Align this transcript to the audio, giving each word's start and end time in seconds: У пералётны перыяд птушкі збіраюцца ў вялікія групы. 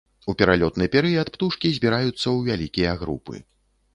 У 0.31 0.33
пералётны 0.37 0.87
перыяд 0.95 1.29
птушкі 1.35 1.71
збіраюцца 1.77 2.23
ў 2.23 2.37
вялікія 2.47 2.95
групы. 3.03 3.35